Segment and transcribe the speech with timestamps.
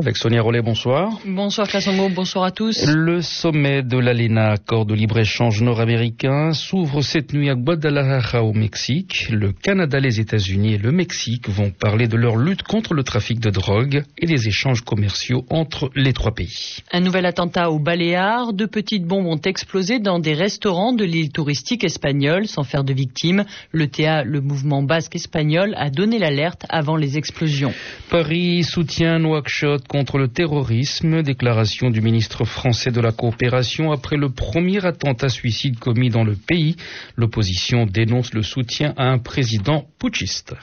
[0.00, 1.20] Avec Sonia Rollet, bonsoir.
[1.26, 1.68] Bonsoir
[2.14, 2.86] bonsoir à tous.
[2.86, 9.28] Le sommet de l'ALENA, accord de libre-échange nord-américain, s'ouvre cette nuit à Guadalajara au Mexique.
[9.30, 13.40] Le Canada, les États-Unis et le Mexique vont parler de leur lutte contre le trafic
[13.40, 16.78] de drogue et des échanges commerciaux entre les trois pays.
[16.92, 18.54] Un nouvel attentat au Baléares.
[18.54, 22.94] Deux petites bombes ont explosé dans des restaurants de l'île touristique espagnole sans faire de
[22.94, 23.44] victimes.
[23.70, 27.74] Le TA, le mouvement basque espagnol, a donné l'alerte avant les explosions.
[28.08, 34.30] Paris soutient Nouakchott contre le terrorisme, déclaration du ministre français de la coopération après le
[34.30, 36.76] premier attentat suicide commis dans le pays.
[37.16, 40.54] L'opposition dénonce le soutien à un président putschiste.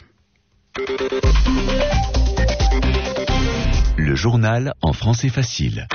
[3.97, 5.87] Le journal en français facile.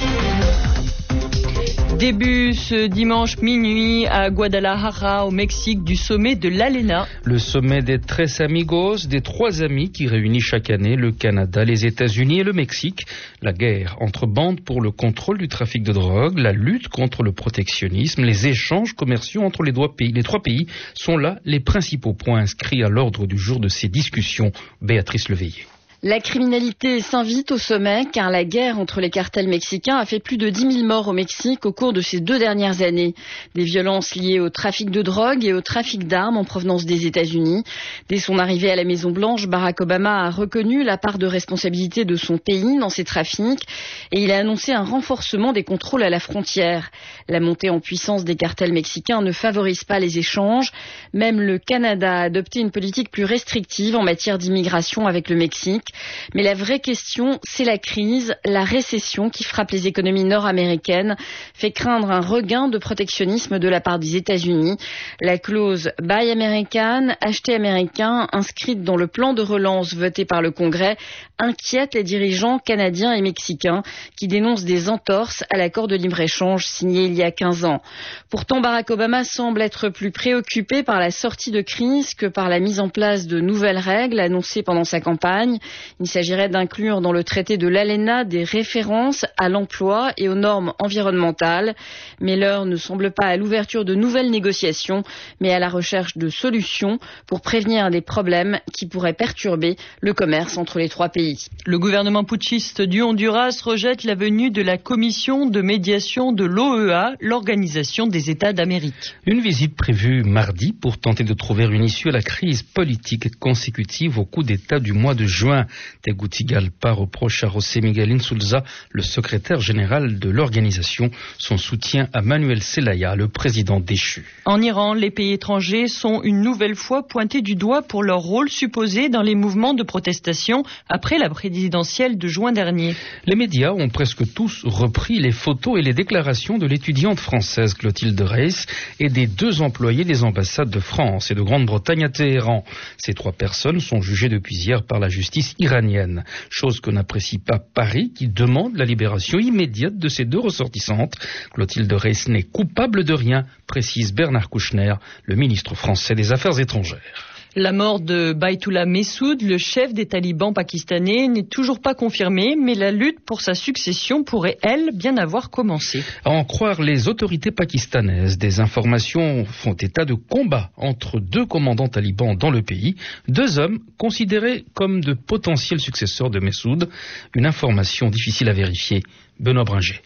[2.03, 7.07] Début ce dimanche minuit à Guadalajara, au Mexique, du sommet de l'ALENA.
[7.23, 11.87] Le sommet des Tres Amigos, des trois amis qui réunissent chaque année le Canada, les
[11.87, 13.07] États-Unis et le Mexique.
[13.41, 17.31] La guerre entre bandes pour le contrôle du trafic de drogue, la lutte contre le
[17.31, 22.41] protectionnisme, les échanges commerciaux entre les, pays, les trois pays sont là les principaux points
[22.41, 24.51] inscrits à l'ordre du jour de ces discussions.
[24.81, 25.67] Béatrice Leveillé.
[26.05, 30.37] La criminalité s'invite au sommet car la guerre entre les cartels mexicains a fait plus
[30.37, 33.15] de 10 000 morts au Mexique au cours de ces deux dernières années.
[33.55, 37.63] Des violences liées au trafic de drogue et au trafic d'armes en provenance des États-Unis.
[38.09, 42.17] Dès son arrivée à la Maison-Blanche, Barack Obama a reconnu la part de responsabilité de
[42.17, 43.63] son pays dans ces trafics
[44.11, 46.91] et il a annoncé un renforcement des contrôles à la frontière.
[47.29, 50.73] La montée en puissance des cartels mexicains ne favorise pas les échanges.
[51.15, 55.92] Même le Canada a adopté une politique plus restrictive en matière d'immigration avec le Mexique.
[56.35, 61.17] Mais la vraie question, c'est la crise, la récession qui frappe les économies nord-américaines,
[61.55, 64.77] fait craindre un regain de protectionnisme de la part des États-Unis.
[65.21, 70.51] La clause Buy American, acheter américain, inscrite dans le plan de relance voté par le
[70.51, 70.97] Congrès,
[71.39, 73.83] inquiète les dirigeants canadiens et mexicains
[74.17, 77.83] qui dénoncent des entorses à l'accord de libre-échange signé il y a 15 ans.
[78.31, 82.61] Pourtant, Barack Obama semble être plus préoccupé par la sortie de crise que par la
[82.61, 85.59] mise en place de nouvelles règles annoncées pendant sa campagne.
[86.01, 90.73] Il s'agirait d'inclure dans le traité de l'ALENA des références à l'emploi et aux normes
[90.79, 91.75] environnementales.
[92.21, 95.03] Mais l'heure ne semble pas à l'ouverture de nouvelles négociations,
[95.41, 100.57] mais à la recherche de solutions pour prévenir des problèmes qui pourraient perturber le commerce
[100.57, 101.47] entre les trois pays.
[101.67, 107.15] Le gouvernement putschiste du Honduras rejette la venue de la commission de médiation de l'OEA,
[107.21, 109.15] l'Organisation des États d'Amérique.
[109.27, 114.19] Une visite prévue mardi pour tenter de trouver une issue à la crise politique consécutive
[114.19, 115.67] au coup d'État du mois de juin.
[116.03, 122.63] Tegucigalpa reproche à José Miguel Insulza, le secrétaire général de l'organisation, son soutien à Manuel
[122.63, 124.25] Zelaya, le président déchu.
[124.45, 128.49] En Iran, les pays étrangers sont une nouvelle fois pointés du doigt pour leur rôle
[128.49, 132.95] supposé dans les mouvements de protestation après la présidentielle de juin dernier.
[133.27, 138.21] Les médias ont presque tous repris les photos et les déclarations de l'étudiante française Clotilde
[138.21, 138.67] Reiss
[138.99, 142.65] et des deux employés des ambassades de France et de Grande-Bretagne à Téhéran.
[142.99, 147.59] Ces trois personnes sont jugées depuis hier par la justice iranienne, chose que n'apprécie pas
[147.59, 151.15] Paris qui demande la libération immédiate de ces deux ressortissantes.
[151.53, 157.32] Clotilde Reiss n'est coupable de rien, précise Bernard Kouchner, le ministre français des Affaires étrangères.
[157.55, 162.75] La mort de Baitullah Messoud, le chef des talibans pakistanais, n'est toujours pas confirmée, mais
[162.75, 166.03] la lutte pour sa succession pourrait, elle, bien avoir commencé.
[166.25, 171.89] À en croire les autorités pakistanaises, des informations font état de combats entre deux commandants
[171.89, 172.97] talibans dans le pays,
[173.29, 176.89] deux hommes considérés comme de potentiels successeurs de Messoud.
[177.35, 179.03] Une information difficile à vérifier.
[179.39, 180.01] Benoît Bringer.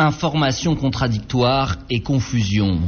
[0.00, 2.78] Informations contradictoires et confusion.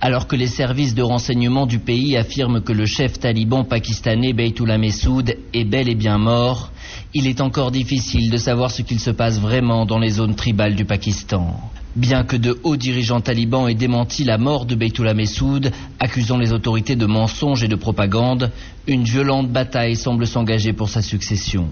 [0.00, 4.78] Alors que les services de renseignement du pays affirment que le chef taliban pakistanais Beytullah
[4.78, 6.70] Messoud est bel et bien mort,
[7.12, 10.76] il est encore difficile de savoir ce qu'il se passe vraiment dans les zones tribales
[10.76, 11.60] du Pakistan.
[11.96, 16.52] Bien que de hauts dirigeants talibans aient démenti la mort de Beytullah Messoud, accusant les
[16.52, 18.52] autorités de mensonges et de propagande,
[18.86, 21.66] une violente bataille semble s'engager pour sa succession.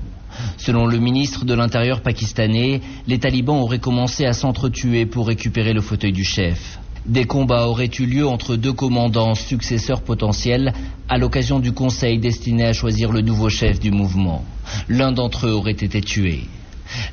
[0.56, 5.80] Selon le ministre de l'Intérieur pakistanais, les talibans auraient commencé à s'entretuer pour récupérer le
[5.80, 6.78] fauteuil du chef.
[7.06, 10.74] Des combats auraient eu lieu entre deux commandants successeurs potentiels
[11.08, 14.44] à l'occasion du conseil destiné à choisir le nouveau chef du mouvement.
[14.88, 16.44] L'un d'entre eux aurait été tué.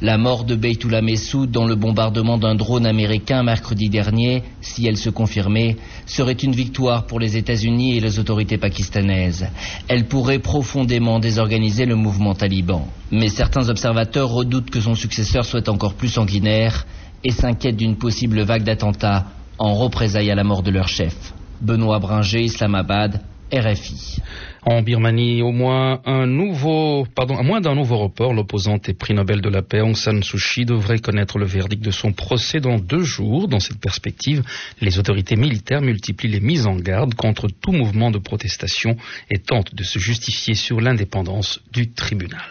[0.01, 4.97] La mort de Beytoula Messoud dans le bombardement d'un drone américain mercredi dernier, si elle
[4.97, 9.47] se confirmait, serait une victoire pour les États-Unis et les autorités pakistanaises.
[9.87, 12.87] Elle pourrait profondément désorganiser le mouvement taliban.
[13.11, 16.85] Mais certains observateurs redoutent que son successeur soit encore plus sanguinaire
[17.23, 19.25] et s'inquiètent d'une possible vague d'attentats
[19.57, 21.33] en représailles à la mort de leur chef.
[21.61, 24.21] Benoît Bringer, Islamabad, RFI.
[24.63, 29.13] En Birmanie, au moins un nouveau, pardon, à moins d'un nouveau report, l'opposante et prix
[29.13, 32.59] Nobel de la paix Aung San Suu Kyi devrait connaître le verdict de son procès
[32.59, 33.47] dans deux jours.
[33.47, 34.43] Dans cette perspective,
[34.81, 38.97] les autorités militaires multiplient les mises en garde contre tout mouvement de protestation
[39.29, 42.41] et tentent de se justifier sur l'indépendance du tribunal.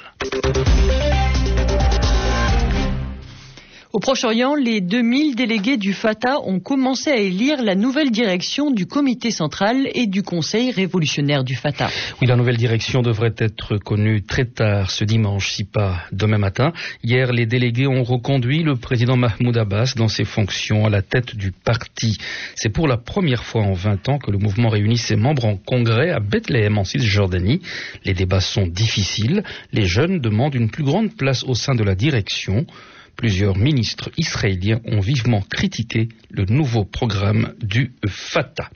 [3.95, 8.87] Au Proche-Orient, les 2000 délégués du Fatah ont commencé à élire la nouvelle direction du
[8.87, 11.91] comité central et du conseil révolutionnaire du Fatah.
[12.21, 16.73] Oui, la nouvelle direction devrait être connue très tard ce dimanche, si pas demain matin.
[17.05, 21.37] Hier, les délégués ont reconduit le président Mahmoud Abbas dans ses fonctions à la tête
[21.37, 22.19] du parti.
[22.57, 25.57] C'est pour la première fois en 20 ans que le mouvement réunit ses membres en
[25.57, 27.63] congrès à Bethléem, en Cisjordanie.
[28.05, 29.45] Les débats sont difficiles.
[29.73, 32.67] Les jeunes demandent une plus grande place au sein de la direction.
[33.17, 38.71] Plusieurs ministres israéliens ont vivement critiqué le nouveau programme du Fatah.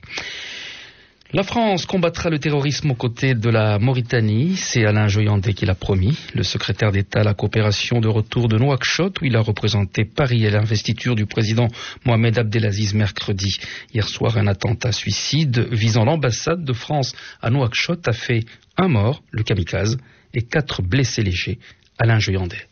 [1.34, 4.56] La France combattra le terrorisme aux côtés de la Mauritanie.
[4.56, 6.16] C'est Alain Joyandet qui l'a promis.
[6.34, 10.46] Le secrétaire d'État à la coopération de retour de Nouakchott, où il a représenté Paris
[10.46, 11.68] à l'investiture du président
[12.06, 13.58] Mohamed Abdelaziz mercredi.
[13.92, 18.46] Hier soir, un attentat suicide visant l'ambassade de France à Nouakchott a fait
[18.78, 19.98] un mort, le kamikaze,
[20.32, 21.58] et quatre blessés légers.
[21.98, 22.68] Alain Joyandet.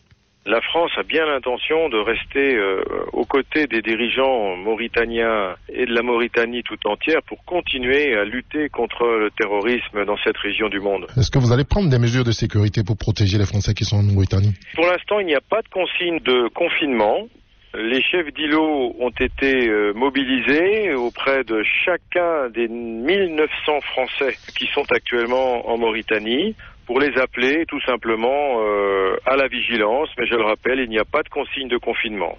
[0.46, 2.80] La France a bien l'intention de rester euh,
[3.12, 8.68] aux côtés des dirigeants mauritaniens et de la Mauritanie tout entière pour continuer à lutter
[8.68, 11.08] contre le terrorisme dans cette région du monde.
[11.16, 13.96] Est-ce que vous allez prendre des mesures de sécurité pour protéger les Français qui sont
[13.96, 14.54] en Mauritanie?
[14.76, 17.26] Pour l'instant, il n'y a pas de consigne de confinement.
[17.74, 24.86] Les chefs d'îlots ont été euh, mobilisés auprès de chacun des 1900 Français qui sont
[24.92, 26.54] actuellement en Mauritanie
[26.86, 30.08] pour les appeler tout simplement euh, à la vigilance.
[30.16, 32.36] Mais je le rappelle, il n'y a pas de consigne de confinement.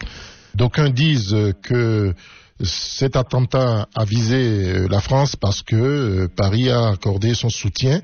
[0.56, 2.14] D'aucuns disent que
[2.64, 8.00] cet attentat a visé euh, la France parce que euh, Paris a accordé son soutien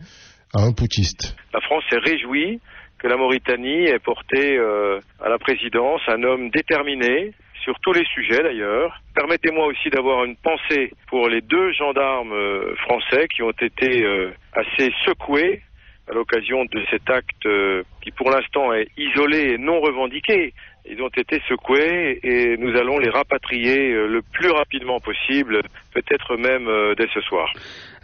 [0.53, 1.35] à un putschiste.
[1.53, 2.59] La France s'est réjouie
[2.99, 8.41] que la Mauritanie ait porté à la présidence un homme déterminé, sur tous les sujets
[8.41, 9.01] d'ailleurs.
[9.13, 12.33] Permettez-moi aussi d'avoir une pensée pour les deux gendarmes
[12.85, 14.07] français qui ont été
[14.53, 15.61] assez secoués
[16.09, 20.53] à l'occasion de cet acte euh, qui pour l'instant est isolé et non revendiqué.
[20.85, 25.61] Ils ont été secoués et nous allons les rapatrier euh, le plus rapidement possible,
[25.93, 27.53] peut-être même euh, dès ce soir.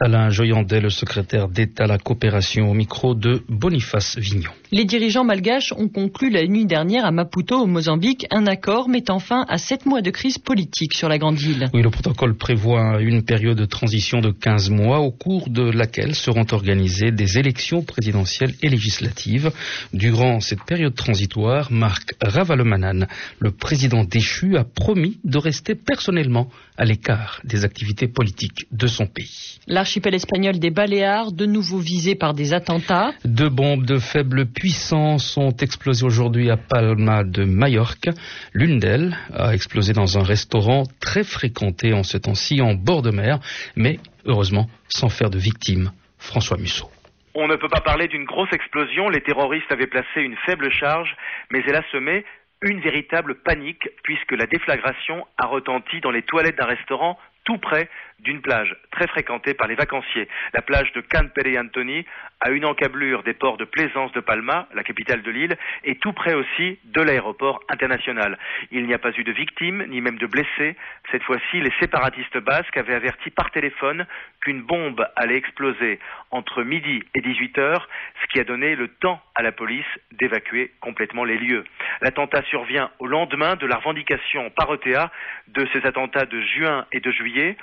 [0.01, 4.51] Alain Joyandet, le secrétaire d'État à la coopération au micro de Boniface Vignon.
[4.71, 9.19] Les dirigeants malgaches ont conclu la nuit dernière à Maputo, au Mozambique, un accord mettant
[9.19, 11.65] fin à sept mois de crise politique sur la grande île.
[11.73, 16.15] Oui, le protocole prévoit une période de transition de 15 mois au cours de laquelle
[16.15, 19.51] seront organisées des élections présidentielles et législatives.
[19.93, 23.07] Durant cette période transitoire, Marc Ravalomanan,
[23.39, 29.07] le président déchu, a promis de rester personnellement à l'écart des activités politiques de son
[29.07, 29.57] pays.
[29.67, 33.11] L'archipel espagnol des Baléares, de nouveau visé par des attentats.
[33.25, 38.09] Deux bombes de faible puissance ont explosé aujourd'hui à Palma de Majorque.
[38.53, 43.11] L'une d'elles a explosé dans un restaurant très fréquenté en ce temps-ci en bord de
[43.11, 43.39] mer,
[43.75, 45.91] mais heureusement sans faire de victimes.
[46.19, 46.89] François Musso.
[47.35, 49.09] On ne peut pas parler d'une grosse explosion.
[49.09, 51.15] Les terroristes avaient placé une faible charge,
[51.51, 52.25] mais elle a semé
[52.61, 57.89] une véritable panique puisque la déflagration a retenti dans les toilettes d'un restaurant tout près
[58.21, 60.27] d'une plage très fréquentée par les vacanciers.
[60.53, 62.05] La plage de Can Antoni
[62.41, 66.13] a une encablure des ports de Plaisance de Palma, la capitale de l'île, et tout
[66.13, 68.37] près aussi de l'aéroport international.
[68.71, 70.75] Il n'y a pas eu de victimes, ni même de blessés.
[71.11, 74.05] Cette fois-ci, les séparatistes basques avaient averti par téléphone
[74.41, 75.99] qu'une bombe allait exploser
[76.31, 77.89] entre midi et 18 heures,
[78.21, 81.63] ce qui a donné le temps à la police d'évacuer complètement les lieux.
[82.01, 85.11] L'attentat survient au lendemain de la revendication par ETA
[85.47, 87.57] de ces attentats de juin et de juillet,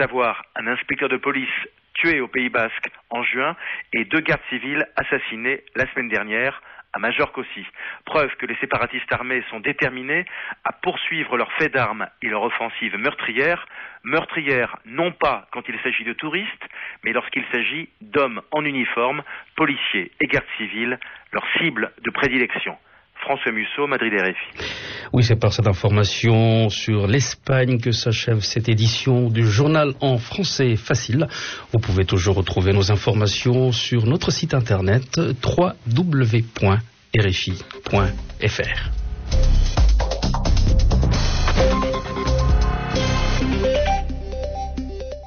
[0.00, 1.48] savoir un inspecteur de police
[1.92, 3.54] tué au Pays Basque en juin
[3.92, 6.62] et deux gardes civils assassinés la semaine dernière
[6.94, 7.66] à Majorque aussi.
[8.06, 10.24] Preuve que les séparatistes armés sont déterminés
[10.64, 13.66] à poursuivre leurs faits d'armes et leur offensive meurtrière,
[14.02, 16.66] meurtrière non pas quand il s'agit de touristes,
[17.04, 19.22] mais lorsqu'il s'agit d'hommes en uniforme,
[19.54, 20.98] policiers et gardes civils,
[21.32, 22.78] leur cible de prédilection.
[23.20, 24.66] François Musso, Madrid RFI.
[25.12, 30.76] Oui, c'est par cette information sur l'Espagne que s'achève cette édition du journal en français
[30.76, 31.26] facile.
[31.72, 36.60] Vous pouvez toujours retrouver nos informations sur notre site internet www.rfi.fr.